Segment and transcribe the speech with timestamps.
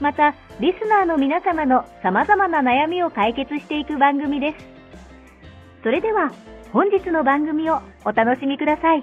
[0.00, 4.66] また、リスナーの皆様の様々な悩みを解決していく番組です。
[5.82, 6.32] それでは、
[6.72, 9.02] 本日の番組をお楽しみください。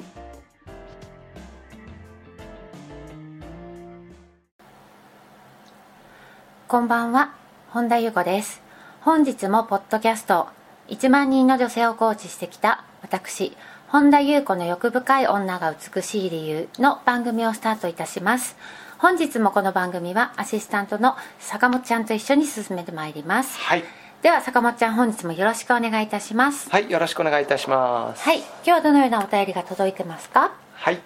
[6.68, 7.34] こんばんは、
[7.70, 8.62] 本田裕子です。
[9.02, 10.48] 本日もポッドキャスト、
[10.90, 13.58] 1万人の女性をコーチしてきた私、
[13.88, 18.56] 本田裕子の欲深い女が美しい理由の番組をスタートいたします。
[19.04, 23.60] 本日もこの番組はアシスタントの坂本ちゃんと一緒に進めてまいります。
[23.60, 23.84] はい。
[24.22, 26.70] では坂本ちゃん本日もよろしくお願いいたします。
[26.70, 28.24] はい、よろしくお願いいたします。
[28.24, 30.54] はい、今日はどのようなお便りが届いてますか？
[30.76, 31.02] はい。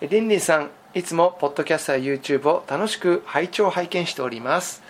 [0.00, 4.82] えリンリンさん、いつもポッドキャストや YouTube を楽しく拝聴拝見しております。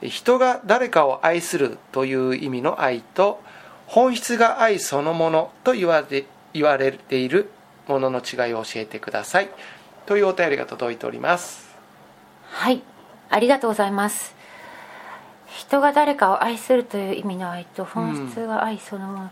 [0.00, 3.42] え人が誰かを愛するという意味の愛と、
[3.88, 7.50] 本質が愛そのものと言われ言われている
[7.88, 9.48] ものの違いを教えてください。
[10.06, 11.69] というお便りが届いております。
[12.50, 12.82] はい、
[13.30, 14.34] ありがとうございます。
[15.46, 19.30] 人が誰かを愛するという意味の愛と本質が愛そのもの、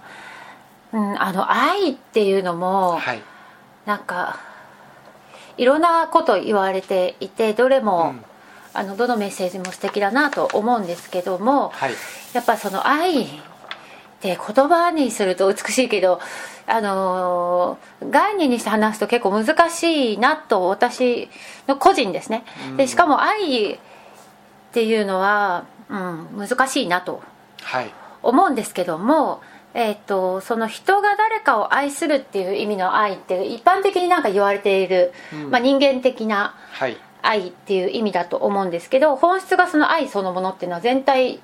[0.93, 3.23] うんあの愛っていうのも、はい。
[3.87, 4.41] なんか
[5.57, 8.25] いろんなこと言われていてどれも、うん
[8.75, 11.93] あのどのメッセージも素敵だなと思うんですけども、はい。
[12.33, 13.27] やっぱその愛
[14.19, 16.21] って言葉にすると美しいけど
[16.67, 21.29] あのー概念にして話すと結構難しいなと私
[21.67, 22.45] の個人ですね
[22.77, 23.78] でしかも愛っ
[24.73, 27.23] ていうのは、うん、難しいなと
[27.62, 27.91] はい。
[28.23, 29.41] 思うんですけども
[29.75, 36.97] えー、とその人が誰かを愛するっていう意味の愛って一般的になんか言われている、うんまあ、人間的なはい。
[37.21, 41.41] 愛っていう意味だと思うんですけど本質がその愛そのものっていうのは全体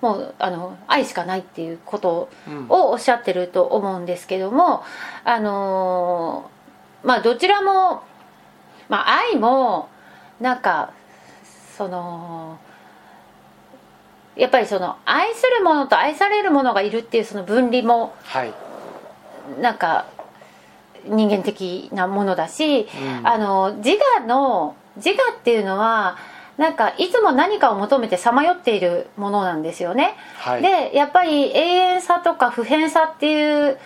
[0.00, 4.82] もうあの愛しかないっていうことうんをおっしゃってると思うんですけども
[5.24, 6.58] あのー
[7.06, 8.02] まあどちらも、
[8.88, 9.88] まあ、愛も
[10.40, 10.92] なんか
[11.76, 12.58] その
[14.36, 18.52] やっぱりその愛するものと愛されるものがいるっていうその分離もはい。
[19.60, 20.06] なんか
[21.06, 26.18] 人間的なものだし、うんあの自我の自我っていうのは
[26.58, 30.62] なんかいつも何かを求めてさまよっているものなんですよね、はい。
[30.62, 33.78] でやっぱり永遠さとか普遍さっていう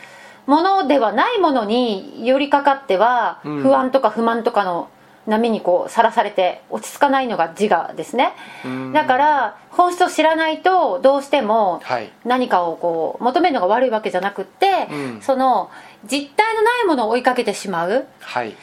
[0.46, 4.88] ものではないものに寄りかかっては、うん不安とか不満とかの
[5.26, 8.32] 波にこうさらされて落ち着かないのが自我ですね
[8.64, 12.10] うんだから本質を知らないとどうしてもはい。
[12.24, 15.70] 何かをこう求めるのが悪いわけじゃなくって、うんその
[16.04, 18.54] 実体のないものを追いかけてしまうはい。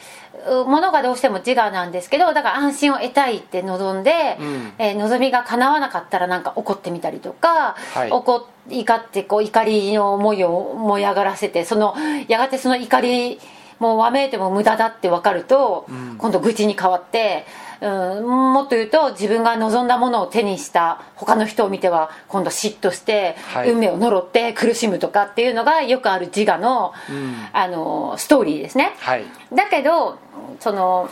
[0.48, 4.72] うものがどうしても自我なんですけどだから安心を得たいって望んで、うん。
[4.78, 8.10] えー望みが叶わなかったらなんか怒ってみたりとか、はい。
[8.10, 11.94] 怒怒ってこう怒りの思いを燃え上がらせてその
[12.28, 13.40] やがてその怒り
[13.78, 16.16] もうわめいても無駄だって分かると、うん。
[16.18, 17.46] 今度愚痴に変わって、
[17.80, 28.94] うん、もっと言うと自分が望んだものを手にした他の人を見ては今度嫉妬して、はい運命を呪って苦しむとかっていうのがよくある自我の,、うんあのストーリーですね。
[28.98, 29.24] はい。
[29.52, 30.18] だけど
[30.58, 31.08] その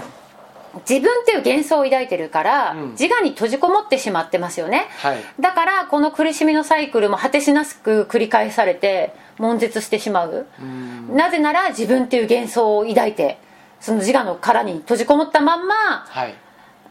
[0.89, 5.19] 自分っていう幻想を抱いてるから、うん自我に閉じこもってしまってますよね、はい。
[5.41, 13.39] だからこの苦しみのサイクルも果てしなく繰り返されて悶絶してしまう、うんなぜなら自分っていう幻想を抱いて
[13.81, 15.75] その自我の殻に閉じこもったまんま
[16.07, 16.34] はい。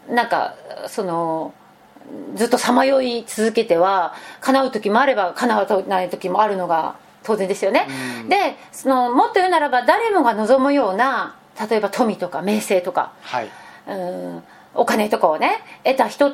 [0.10, 0.56] なんか
[0.88, 1.54] その
[2.36, 7.88] ずっとさまよい続けては叶う時もあれば叶わない時もあるのが当然ですよね、
[8.24, 8.30] うん。
[8.30, 11.36] でそのもっと言うならば誰もが望むような
[11.70, 13.50] 例えば富とか名声とかはい。
[13.88, 14.44] うん
[14.74, 16.32] お金とかをね得た人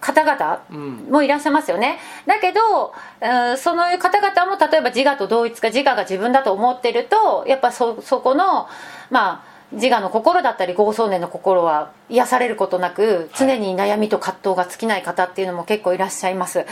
[0.00, 1.08] 方々うん。
[1.10, 1.98] もいらっしゃいますよね。
[2.26, 8.68] だけど、うんその方々も例えば自我と同一か自我が自分だと思ってるとやっぱそそこの
[9.10, 16.66] まあ自我の心だったり豪壮年の心は癒されることなく常に悩みと葛藤が尽きない方っていうのも結構いらっしゃいます、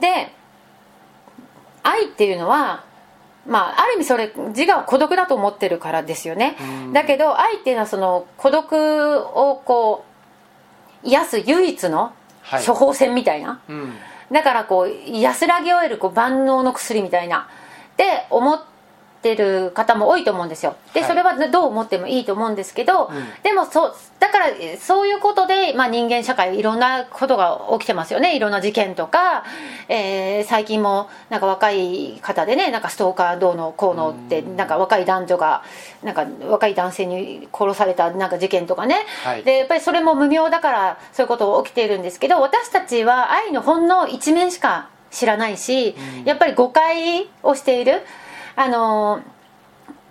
[0.00, 0.32] で
[1.82, 2.84] 愛っていうのは
[3.46, 6.56] まあ、ある意味それ自我を孤独だと思ってるからですよね、
[6.92, 8.72] だけど愛っていうのはその孤独
[9.18, 10.04] をこ
[11.04, 12.14] う癒す唯一の
[12.44, 12.64] はい。
[12.64, 13.94] 処方箋みたいな、うん。
[14.30, 17.48] だからこう安らぎを得るこう万能の薬みたいな。
[17.94, 18.73] って思って
[19.32, 20.74] る方も多いと思うんですよ。
[20.92, 21.08] で、はい。
[21.08, 23.08] それはどう思ってもいいと思うんですけど、ん。
[23.44, 28.34] でもそだからえそういうことで、まあ、人間社会いろんなことが起きてますよね。
[28.36, 29.44] いろんな事件とか、
[29.88, 35.62] えー最近もなんか若い方でねなんかストーカーどうのこうのってなんか若い男女が
[36.02, 39.44] なんか若い男性に殺されたなんか事件とかね、はい。
[39.44, 45.94] でやっぱりそれも無名だからそういうこと起きているんですけど私たちは愛のほんの一面しか知らないし、
[46.24, 48.02] やっぱり誤解をしている
[48.56, 49.20] あの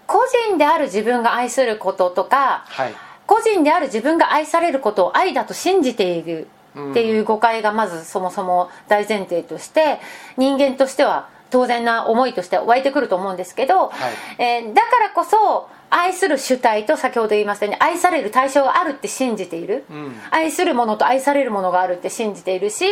[0.07, 0.19] 個
[0.50, 2.94] 人である自分が愛することとかはい。
[3.25, 6.48] 個人である自分が愛されることを愛だと信じている
[6.92, 10.00] っていう誤解がまずそもそも大前提として
[10.38, 13.92] 人間としては当然な思いとして湧いてくると思うんですけど、
[14.40, 20.16] えーだからこそ愛する主体と先ほど言いましたように愛される対象があるって信じている、ん。
[20.31, 22.86] 愛するものと愛されるものがあるって信じているし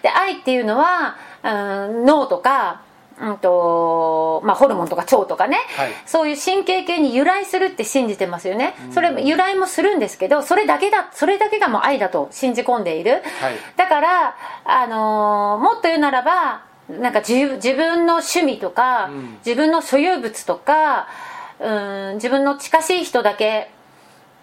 [0.00, 2.80] で愛っていうのは、うん、脳とか、
[3.18, 5.90] うんとまあ、ホルモンとか腸とかね、はい。
[6.04, 13.56] そういう神経系に由来するって信じてますよね、それ由来もするんですけどそれだけだそれだけがもう愛だと信じ込んでいる、はい。
[13.76, 19.38] だから、あのーもっと言うならばなんか自自分の趣味とか、うん。
[19.44, 21.08] 自分の所有物とか
[21.58, 23.70] うん自分の近しい人だけ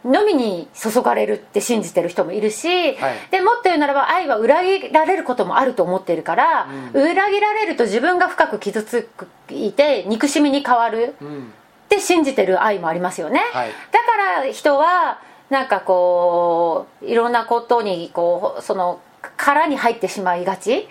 [0.05, 3.15] のみに注がれるって信じてる人もいるし、はい。
[3.31, 9.09] でもっと言うならば愛は裏切られることもあると思っているから、裏切られると自分が深く傷つ
[9.50, 11.53] いて憎しみに変わるうん
[11.85, 13.69] って信じてる愛もありますよね、はい。
[13.91, 15.19] だから人は
[15.50, 19.00] なんかこういろんなことにこうその
[19.38, 20.88] 殻に入ってしまいがち、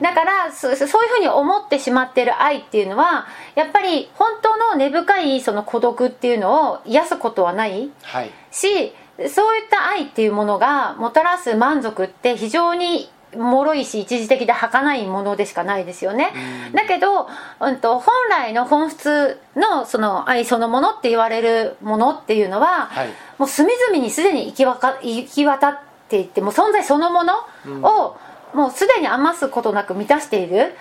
[0.00, 8.30] だからそそういうふうに思ってしまってる愛っていうのはやっぱり本当の根深いその孤独っていうのを癒すことはないはい。
[8.50, 8.92] し
[9.28, 16.32] そういった愛っていうものがもたらす満足って非常に脆いし一時的で儚いものでしかないですよね、
[16.72, 17.28] だけど、
[17.60, 23.08] うん、と本来の本質のその愛そのものって言われるものっていうのは、はい。
[23.38, 27.34] もう隅々にすでに行きわか行き渡っていてもう存在そのもの
[27.82, 28.16] を、
[28.54, 30.76] もうすでに余すことなく満たしている、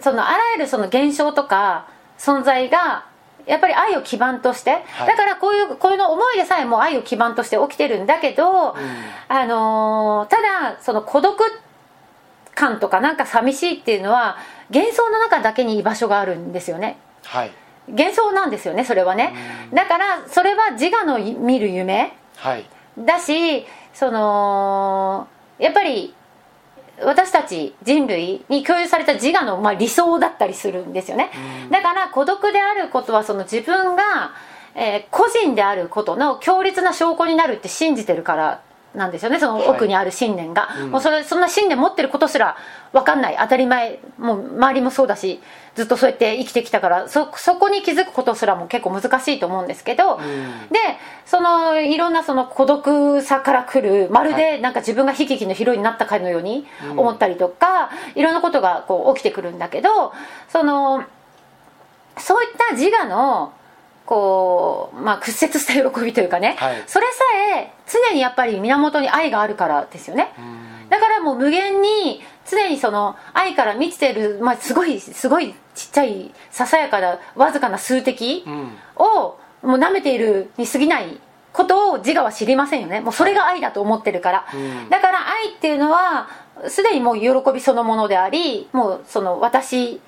[0.00, 1.86] そのあらゆるその現象とか
[2.18, 3.04] 存在が
[3.46, 5.08] やっぱり愛を基盤として、はい。
[5.08, 8.74] だからこういうこういうの思いでさえも愛を基盤として起きてるんだけど、
[9.28, 11.38] あのーただその孤独
[12.54, 14.36] 感とかなんか寂しいっていうのは
[14.68, 16.98] 幻想の中だけに居場所があるんですよね。
[17.24, 17.52] はい。
[17.88, 19.34] 幻想なんですよねそれはね、
[19.74, 22.14] だからそれは自我の見る夢。
[22.36, 22.64] はい
[23.04, 26.14] だしそのやっぱり
[27.02, 31.30] 私たち人類に共有された自我の、まあ、理想だったりするんですよね、
[31.70, 34.32] だから孤独であることはその自分が、
[34.74, 38.62] えー個人であることの強烈な証拠になるって信じてるから
[38.94, 39.38] なんですよね。
[39.38, 42.56] その奥にある信念が、もうそれそんな信念持ってることすら
[42.92, 43.36] 分かんない。
[43.40, 44.00] 当たり前。
[44.18, 45.40] もう周りもそうだし
[45.76, 47.08] ずっとそうやって生きてきたから。
[47.08, 50.18] そそこに気づくことすらも結構難しいと思うんですけど、
[50.70, 50.78] で
[51.24, 54.08] そのいろんなその孤独さから来る。
[54.10, 56.66] まるはでなんか自分が悲劇のヒロインになったかのように
[56.96, 60.12] 思ったりとか、いろんなことがこう起きてくるんだけど
[60.48, 61.04] その
[62.18, 63.52] そういった自我の
[64.10, 66.82] こう、まあ、屈折した喜びというかね、はい。
[66.88, 67.22] それさ
[67.56, 70.32] え常にやっぱり源に愛があるからですよね、
[70.88, 78.72] だからもう無限に常にその愛から満ちてる、まあ、すごいすごいちっちゃいささやかなわずかな数滴うん。
[78.96, 81.20] をもう舐めているに過ぎない
[81.52, 83.00] ことを自我は知りませんよね。
[83.00, 84.90] もうそれが愛だと思ってるから、うん。
[84.90, 86.28] だから愛っていうのは
[86.66, 90.00] すでにもう喜びそのものでありもうその私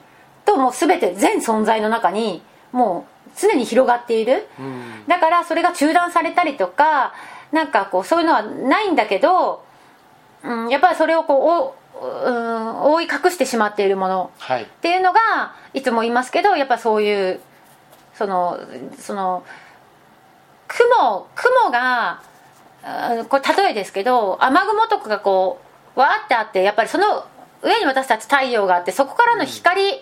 [0.44, 2.42] ともう全て全存在の中に
[2.72, 5.04] もう常に広がっている、うん。
[5.06, 7.14] だからそれが中断されたりとか
[7.50, 9.64] なんかこうそういうのはないんだけど、
[10.44, 14.62] うん、やっぱりそれをこうお、うん、覆い隠してしまっているものはい。
[14.64, 17.40] っていうのがいつも言いますけどやっぱそういう
[18.14, 18.58] その
[18.98, 19.44] その
[20.68, 22.22] 雲雲が
[22.84, 25.60] あこれ例えですけど雨雲とかがこ
[25.96, 27.26] うわーってあってやっぱりその
[27.62, 30.00] 上に私たち太陽があってそこからの光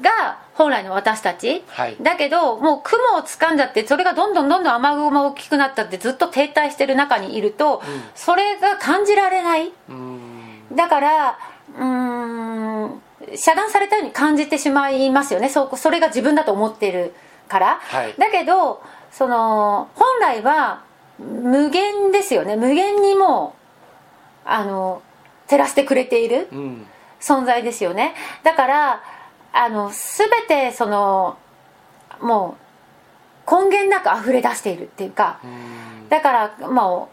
[0.00, 1.96] が本来の私たち、はい。
[2.00, 7.82] だけどもう雲を掴んじゃってそれがどんどんどんどん雨雲が大きくなったってずっと停滞してる中にいると、
[8.14, 9.72] それが感じられない。
[9.88, 10.74] うん。
[10.74, 11.38] だから
[11.78, 13.02] うーん
[13.36, 15.48] 遮断されたように感じてしまいますよね。
[15.48, 17.14] そそれが自分だと思ってる
[17.48, 18.14] から、はい。
[18.18, 20.84] だけどその本来は
[21.18, 22.56] 無限ですよね。
[22.56, 23.54] 無限にも
[24.46, 25.02] うあの
[25.48, 26.86] 照らしてくれているうん。
[27.18, 28.14] 存在ですよね。
[28.42, 29.02] だから
[29.56, 31.36] あの全てその
[32.20, 32.56] も
[33.46, 36.08] う根源なく溢れ出しているっていうかうん。
[36.08, 37.08] だからも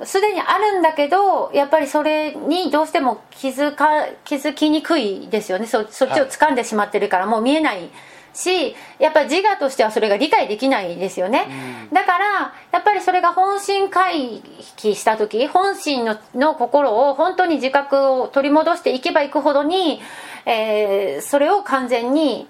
[0.00, 5.66] うすでにあるんだけどやっぱりそれにどうしても気づか気づきにくいですよね。
[5.66, 7.90] そそっちを掴んでしまってるからもう見えない
[8.34, 11.46] しやっぱり自我としてはそれが理解できないですよね、
[11.92, 12.24] だから
[12.72, 14.42] やっぱりそれが本心回
[14.76, 20.00] 帰した時本心のの心を本当に自覚を取り戻していけばいくほどに、
[20.46, 22.48] えーそれを完全に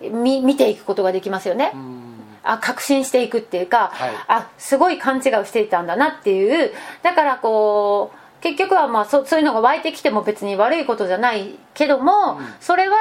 [0.00, 2.14] 見見ていくことができますよね、うん。
[2.42, 4.10] あ確信していくっていうか、はい。
[4.28, 6.72] あすごい勘違いをしていたんだなっていう。
[7.02, 12.96] だからこう結局はまあそそういうのが湧いてきても別に悪いことじゃないけども、それは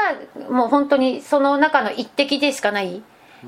[0.50, 3.02] もう本当にその中の一滴でしかない。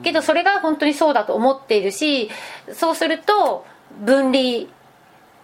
[0.03, 2.29] けどそれが本当にそうだと思っているし
[2.73, 3.65] そうすると
[4.05, 4.67] 分離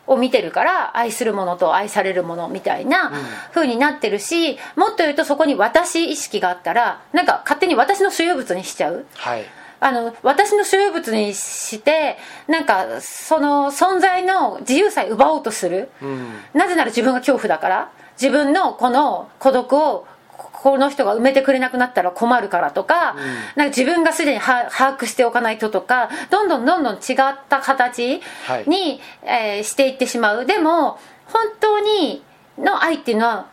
[0.07, 3.11] を見てるから愛するものと愛されるものみたいな
[3.53, 9.05] 風になってるしもっと言うとそこに私意識があったらなんか勝手に私の所有物にしちゃう。
[9.15, 9.45] はい
[9.79, 12.17] あの私の所有物にして
[12.47, 15.89] なんかその存在の自由さえ奪おうとする。
[16.01, 16.33] うん。
[16.53, 17.91] なぜなら自分が恐怖だから。
[18.19, 23.15] 自分のこの孤独をこの人が埋めてくれなくなったら困るからとか,、
[23.55, 26.09] なんか自分がすでには把握しておかないととか。
[26.29, 28.63] どんどんどんどん違った形はい。
[28.67, 30.45] に、えーしていってしまう。
[30.45, 32.23] でも本当に
[32.57, 33.47] の愛っていうのは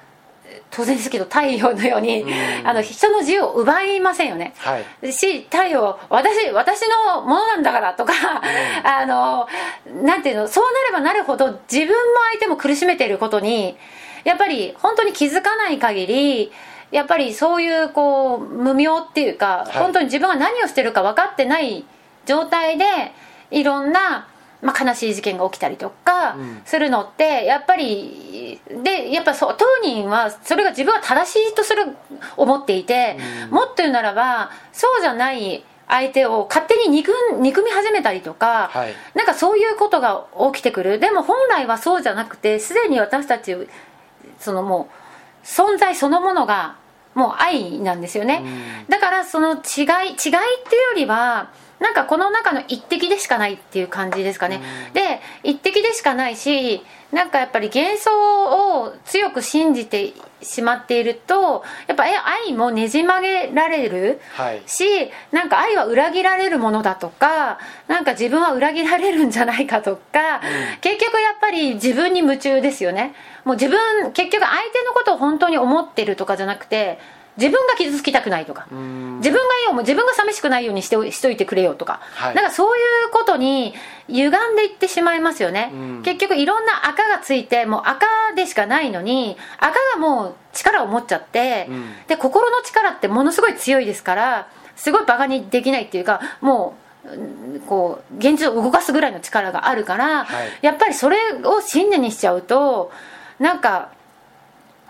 [0.70, 2.24] 当然ですけど太陽のように、
[2.64, 5.12] あの人の自由を奪いませんよね、はい。
[5.12, 6.82] し太陽私私
[7.14, 8.12] のものなんだからとか、
[8.84, 9.46] あの
[10.02, 11.94] なんていうのそうなればなるほど自分も
[12.30, 13.76] 相手も苦しめていることに
[14.24, 16.52] やっぱり本当に気づかない限り
[16.90, 19.78] やっぱりそういうこう無明っていうか、はい。
[19.78, 21.84] 本当に自分が何をしてるか分かってない
[22.26, 22.84] 状態で
[23.50, 24.28] いろんな、
[24.62, 26.62] まあ、悲しい事件が起きたりとかうん。
[26.64, 31.96] するのってやっぱりでやっぱそう当人はそれが自分は正しいとする
[32.36, 33.18] 思っていて、
[33.50, 38.94] もっと言うならばそうじゃない相手を勝手に憎ん憎み始めたりとか、はい。
[39.14, 40.98] なんかそういうことが起きてくる。
[40.98, 43.56] でも本来はそうじゃなくてすでに私たち
[44.38, 44.88] そのも
[45.42, 46.76] う存在そのものが
[47.14, 48.42] もう愛なんですよね、
[48.88, 51.50] だからその違い違いっていうよりは
[51.82, 54.62] なんかこの中の一滴でしかないっていう感じですかね、
[54.94, 62.12] で一滴でしかないしなんかやっぱり幻想を強く信じてしまっているとやっぱえ
[62.46, 64.62] 愛もねじ曲げられる、はい。
[64.66, 64.84] し
[65.30, 67.58] なんか愛は裏切られるものだとか
[67.88, 70.40] なんか自分は裏切られるんじゃないかとか、
[70.80, 73.14] 結局やっぱり自分に夢中ですよね。
[73.44, 76.98] もう自分結局相手のことを本当に思ってるとかじゃなくて
[77.36, 79.16] 自分が傷つきたくないとか、うん。
[79.18, 82.34] 自分がいいよもう自分が寂しくないようにしておしといてくれよとか、はい。
[82.34, 83.74] なんかそういうことに
[84.08, 86.02] 歪んでいってしまいますよね、うん。
[86.02, 91.94] 結局いろんな赤がついてもう赤でしかないのに赤がもう力を持っちゃって、うん。
[92.06, 100.50] で心の力ってものすごい強いですからすごいバカにできないっていうかもううんこう現実を動かすぐらいの力があるから、はい。
[100.60, 102.92] やっぱりそれを信念にしちゃうと
[103.38, 103.90] なんか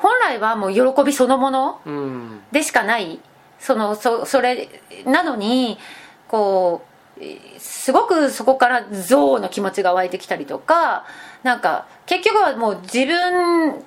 [0.02, 2.40] 本来はもう喜びそのものうん。
[2.50, 3.20] でしかない。
[3.60, 4.68] そのそそれ
[5.06, 5.78] なのに
[6.26, 6.84] こ
[7.16, 11.04] うえすごくそこから憎悪の気持ちが湧いてきたりとか
[11.44, 13.84] なんか結局はもう自分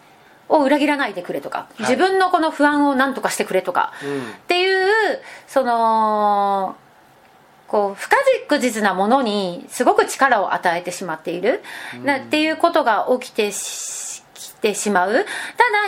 [0.48, 1.82] を裏切らないでくれとか、い。
[1.82, 4.22] 自分のこの不安を何とかしてくれとか、うん。
[4.22, 4.88] っていう
[5.48, 6.78] その
[7.68, 8.08] こう不
[8.48, 11.64] 確実なものにすごく力を与えてしまっている、
[12.04, 14.05] なっていうことが起きてしき
[14.62, 15.12] てしまう。
[15.12, 15.26] ただ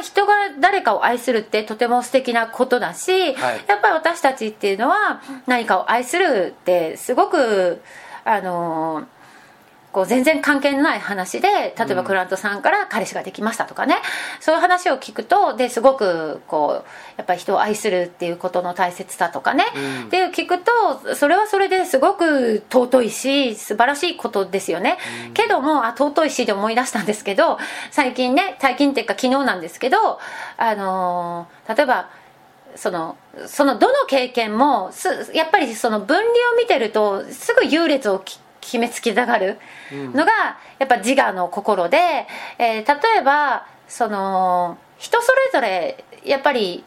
[0.01, 3.63] 人が誰かを愛するってとても素敵なことだし、はい。
[3.68, 7.82] やっぱり私たちっていうのは何かを愛するってすごく
[8.24, 9.08] あの
[9.98, 13.96] こう全然関係のない話で例えばクライアントさんから彼氏ができましたとかね、
[14.39, 20.06] そういう話を聞くとですごくこうやっぱり人を愛するっていうことの大切さとかね、うん。
[20.06, 25.00] っていう聞くとそれはそれですごく尊いし素晴らしいことですよね、
[25.34, 27.58] けどもあ尊いしで思い出したんですけど
[27.89, 29.98] 最近ね最近っていうか昨日なんですけど
[30.58, 32.10] あのー例えば
[32.75, 39.58] そのそのどの経験もすやっぱりその分離を見てるとすぐ優劣をき決めつけたがる。
[39.92, 41.98] のがやっぱ自我の心で、
[42.60, 46.84] えー例えばその人それぞれやっぱり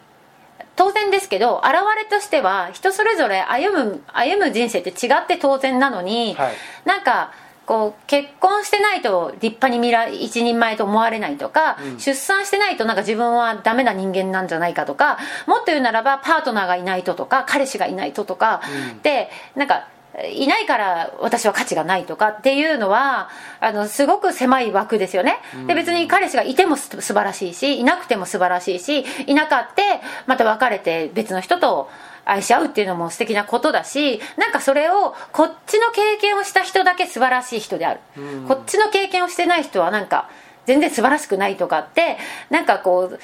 [0.77, 6.53] 当然ですけど現れとしては人それぞれ歩む歩む人生って違って当然なのに、はい。
[6.85, 7.33] なんか
[7.67, 18.61] こう結婚してないと立派に見ら一人前と思われないとか、出産してないとなんか自分はダメな人間なんじゃないかとかもっと言うならばパートナーがいないととか彼氏がいないととか、
[19.05, 19.87] でなんか
[20.29, 25.38] いないから私は価値がないとかっていうのはあのすごく狭い枠ですよね。
[25.67, 29.83] で別に彼氏がいてもす素晴らしいしいなくても素晴らしいしいなかって
[30.26, 31.88] また別れて別の人と
[32.25, 38.00] 愛し合うっていうのも素敵なことだしなんかそれをこっちの経験をした人だけ素晴らしい人である。
[38.49, 40.29] こっちの経験をしてない人はなんか
[40.67, 42.19] 全然素晴らしくないとかって
[42.50, 43.19] なんかこう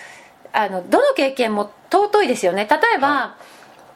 [0.53, 2.67] あのどの経験も尊いですよね。
[2.71, 3.37] 例えば、は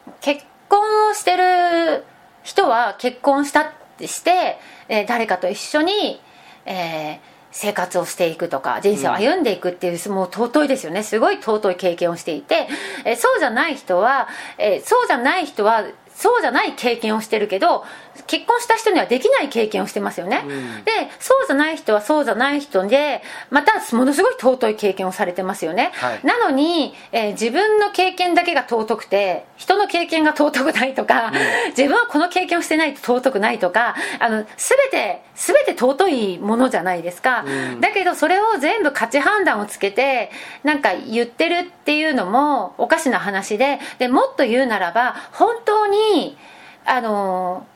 [0.09, 2.05] い、結婚をしてる
[2.43, 3.67] 人は結婚したっ
[3.99, 6.21] てして、えー、誰かと一緒に、
[6.65, 7.19] えー、
[7.53, 11.03] 生活をしていくとか人生を歩んでいくっていう、うん、もう尊いですよね。
[11.03, 12.69] すごい尊い経験をしていて、
[13.05, 14.29] えー、そうじゃない人は、
[14.59, 15.85] えー、そうじゃない人は
[16.21, 17.83] そうじゃない経験をしてるけど
[18.27, 40.31] 結婚した人にはできない経験をしてますよね、うん、でそうじゃない人はそうじゃない人でまたものすごい尊い経験をされてますよね、はい、なのに、えー、自分の経験だけが尊くて人の経験が尊くないとか、うん、自分はこの経験をしてないと尊くないとかあの全て全て尊いものじゃないですか、うん、だけどそれを全部価値判断をつけて
[40.65, 46.10] なんか言ってるっていうのもおかしな話ででもっと言うならば本当に
[46.85, 47.67] あの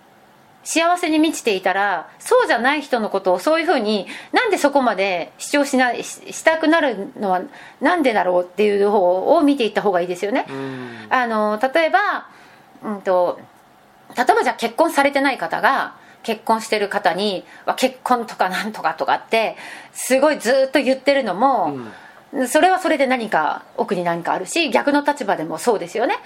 [0.65, 7.43] 幸せに満ちていたらそうじゃない人のことをそういうふうになんでそこまで主張しなしたくなるのは
[7.81, 10.47] なんでだろうっていう方を見ていった方がいいですよね。
[11.11, 12.29] あの例えば、
[12.83, 13.39] うんと、
[14.17, 17.45] 例えばじゃあ結婚されてない方が結婚してる方に
[17.77, 19.57] 「結婚とかなんとか」とかって
[19.93, 21.75] すごいずっと言ってるのも。
[21.75, 21.93] うん
[22.49, 26.17] それはそれで何か奥に何かあるし逆の立場でもそうですよね、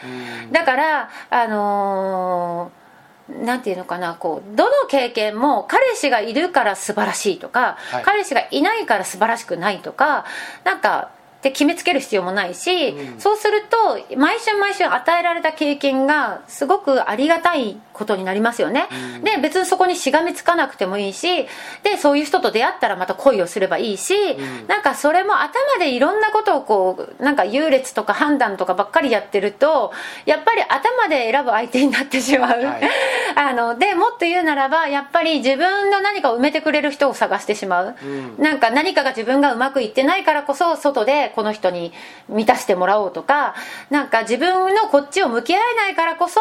[0.52, 2.88] だからあのー
[3.28, 10.24] なんていうのかなこうどの経験も彼氏がいるから素晴らしいとか、はい、彼氏がいないから素晴らしくないとか
[10.64, 21.46] なんかって決めつける必要もないし、うん、そうすると毎週毎週与えられた経験がすごくありがたいことになりますよね、うん、で別にそこにしがみつかなくてもいいし
[21.84, 29.92] でそういう人と出会ったらまた恋をすればいいし、うん、なんかそれも頭でいろんなことをこうなんか優劣とか判断とかばっかりやってると
[30.26, 32.90] やっぱり頭で選ぶ相手になってしまう、はい、
[33.36, 41.92] あのでもっと言うならばやっぱり自分の何かを埋めてくれる人を探してしまう、うん、なんか何かが自分がうまくいってないからこそ外でこの人に
[42.28, 43.54] 満たしてもらおうとか
[43.90, 46.40] なんか自分のこっちを向き合えないからこそ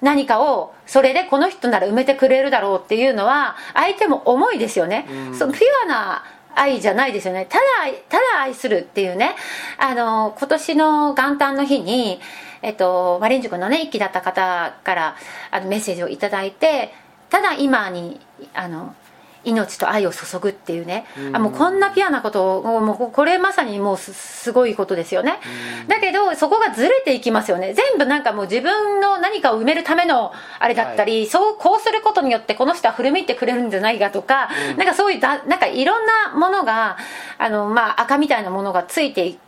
[0.00, 7.46] 何かをそれでこの人なら埋めてくれるだろうっていうのは相手も重いですよね、うん、そのピュアな愛じゃないですよね。
[7.48, 7.62] ただ
[8.08, 9.36] ただ愛するっていうね。
[9.78, 12.20] あの今年の元旦の日に
[12.62, 15.16] えっと、マリン塾のね一期だった方から
[15.50, 16.92] あのメッセージを頂いて
[17.30, 18.20] ただ今に
[18.52, 18.94] あの
[19.44, 25.38] 命と愛を注ぐっていうね、うん、あもうこんなピュアなことをもうこれまさにもうすごいことですよね、
[25.82, 27.74] うん、だけどそこがずれていきますよね。
[27.74, 36.96] 全部なんかもう自分の何かを埋めるためのあれだったり、はい、そうこうすることによってこの人は振り向いてくれるんじゃないかとか、うん、なんかそういうだなんかいろんなものが
[37.38, 39.40] あの、まあ、赤みたいなものがついていく。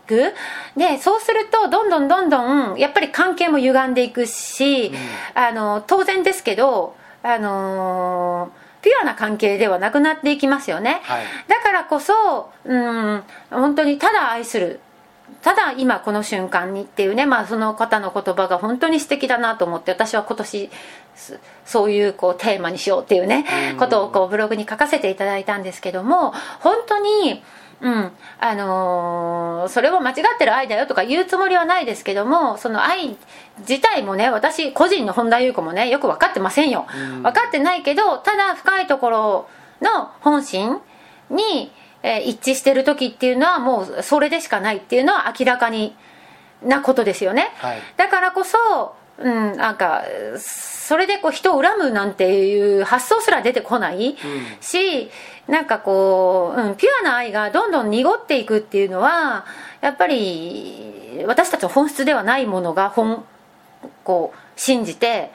[0.77, 4.93] でそうするとどんどんどんどんやっぱり関係も歪んでいくし、
[5.35, 14.81] あの当然ですけどあのーピュアな関係ではなくなっていきますよね、はい、だからこそうん本当にただ愛する。
[15.41, 20.71] ただ今この瞬間にっていうね、まあ、その方の言葉が本当に素敵だなと思って私は今年
[21.65, 23.47] そういうこうテーマにしようっていうね
[23.79, 27.43] ことをこうブログに書かせていただいたんですけども本当に
[27.83, 28.13] うん。
[28.41, 33.17] あのー、それを間違ってる愛だよとか言うつもりはないですけどもその愛
[33.61, 36.87] 自体もね私個人の本田裕子もねよく分かってませんよ、
[37.23, 39.49] 分かってないけどただ深いところ
[39.81, 40.81] の本心
[41.31, 41.71] に、
[42.03, 45.95] えー、一致してる時っていうのはもうそれでしかないっていうのは明らかに
[46.63, 50.05] なことですよね、はい、だからこそうん、なんか
[50.39, 54.17] それでこう人を恨むなんていう発想すら出てこない、うん、
[54.61, 55.11] し
[55.53, 59.45] なんかこう、うん、ピュアな愛がどんどん濁っていくっていうのは
[59.83, 63.23] やっぱり私たちの本質ではないものが本
[64.03, 65.31] こう信じて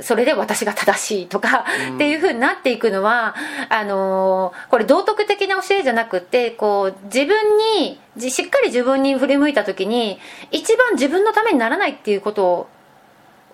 [0.00, 3.34] それで私が正しいとか、っていうふうになっていくのは
[3.70, 7.98] あのー、これ道徳的な教えじゃなくてこう自分に
[8.30, 10.18] しっかり自分に振り向いた時に
[10.52, 12.68] 一番自分のためにならないっていうことを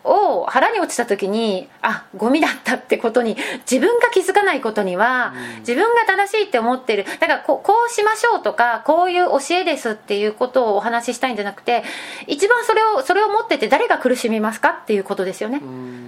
[0.04, 3.36] を腹に落ちた時にあゴミだったってことに
[3.70, 7.04] 自分が気づかないことには、自分が正しいって思ってる。
[7.04, 11.82] だからここうしましょうとかこういう教えですっていうことをお話ししたいんじゃなくて
[12.26, 15.60] 一番それをそれを持ってて誰が苦しみますかっていうことですよね。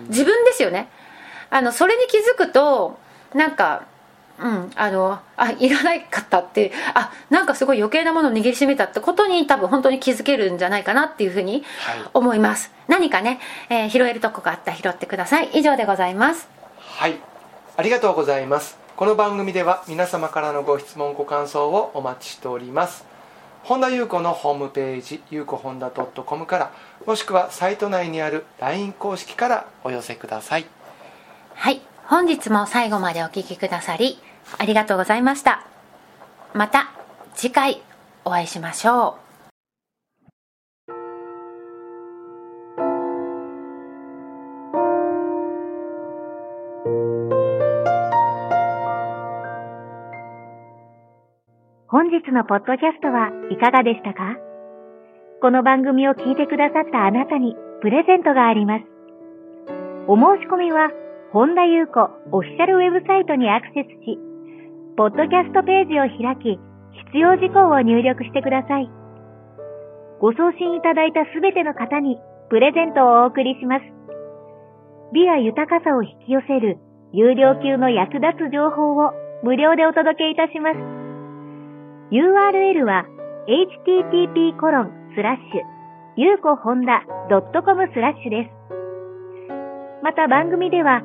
[0.09, 0.89] 自分ですよね。
[1.51, 2.99] あのそれに気づくと
[3.35, 3.85] なんか
[4.39, 11.65] うん、あのあいらないかったってあなんかすごい余計なものを握りしめたってことに多分本当に気づけるんじゃないかなっていうふうに
[12.13, 15.51] 思います、はい、何かね、えー、拾えるとこがあったら拾ってください。
[15.55, 16.49] 以上でございます。
[16.79, 17.17] はい。
[17.77, 18.79] ありがとうございます。
[18.97, 23.05] この番組では皆様からのご質問ご感想をお待ちしております。
[23.65, 26.73] 本田裕子のホームページゆうこ本田 .com から
[27.05, 30.67] もしくはサイト内にある LINE 公式からお寄せください。
[31.55, 34.17] はい本日も最後までお聞きくださり
[34.59, 35.67] ありがとうございました。
[36.55, 36.93] また
[37.35, 37.83] 次回
[38.25, 39.27] お会いしましょう。
[51.89, 54.37] 本日のポッドキャストはいかがでしたか？
[55.43, 58.85] この番組を聞いてくださったあなたにプレゼントがあります。
[60.07, 60.91] お申し込みは、
[61.37, 62.01] 本田裕子
[62.33, 64.17] オフィシャルウェブサイトにアクセスし、
[64.97, 66.57] ポッドキャストページを開き、
[67.13, 68.89] 必要事項を入力してください。
[70.17, 72.17] ご送信いただいたすべての方に
[72.49, 73.85] プレゼントをお送りします。
[75.13, 76.81] 美や豊かさを引き寄せる
[77.13, 79.13] 有料級の役立つ情報を
[79.45, 80.81] 無料でお届けいたします。
[82.17, 83.05] URL は
[83.45, 85.61] http コロンスラッシュ
[86.17, 88.57] ゆうこほんだ .com スラッシュです。
[90.01, 91.05] また番組では